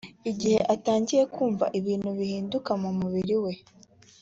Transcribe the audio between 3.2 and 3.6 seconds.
we